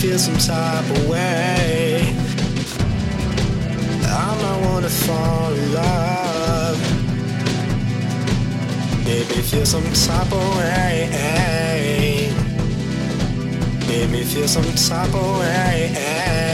[0.00, 2.14] feel some type of way.
[4.00, 6.78] Not one to fall in love.
[9.04, 12.32] Made me feel some type of way.
[13.88, 16.49] Made me feel some type of way.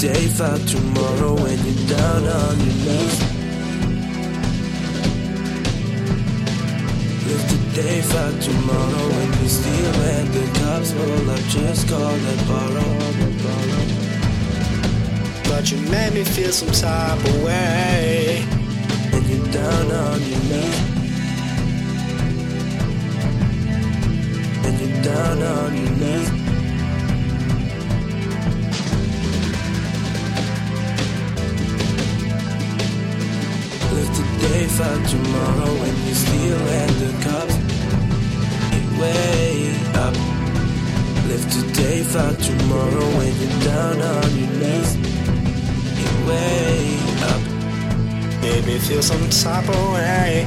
[0.00, 3.20] Today, for tomorrow when you're down on your knees.
[7.26, 11.40] Live today, fight tomorrow when you steal and the cops pull up.
[11.50, 12.90] Just call and borrow.
[15.44, 18.42] But you made me feel some type of way.
[19.10, 20.89] When you're down on your knees.
[34.76, 37.56] Fight tomorrow when you steal and the cops
[39.00, 40.14] way up.
[41.28, 44.90] Live today, fight tomorrow when you're down on your knees.
[46.26, 46.98] Way
[47.32, 47.42] up.
[48.66, 50.46] Me feel some type of way.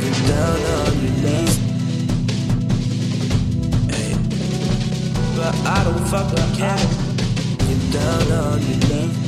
[0.00, 1.54] You're down on your knees.
[3.92, 4.12] Hey.
[5.36, 6.84] But I don't fucking care.
[7.68, 9.23] You're down on your knees.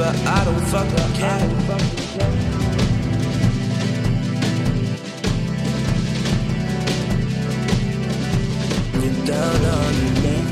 [0.00, 1.46] But I don't fucking care.
[8.94, 10.50] You're down on knees.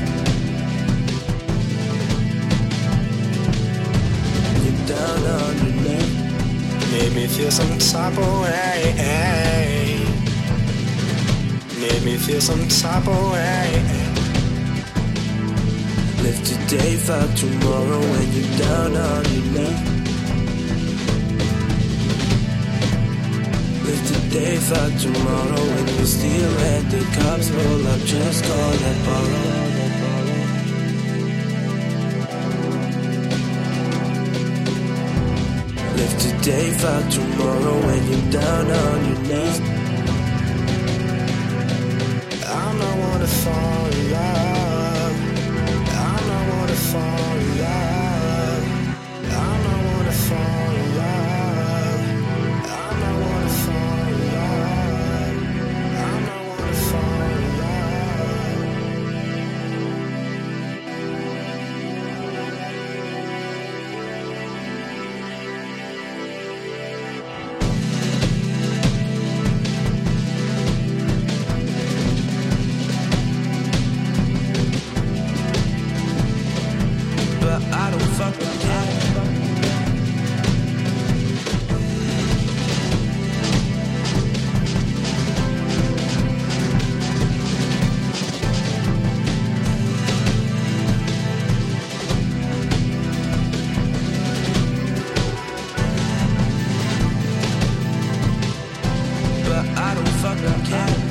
[4.63, 6.13] You're down on knees.
[6.91, 8.93] Made me feel some type of way.
[11.81, 13.68] Made me feel some type of way.
[16.23, 19.81] Live today, for tomorrow when you're down on your knees.
[23.85, 27.99] Live today, fight tomorrow when you steal and the cops roll up.
[28.01, 29.59] Just call and borrow.
[35.95, 39.78] Live today, fight tomorrow when you're down on your knees.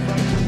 [0.08, 0.47] Bye.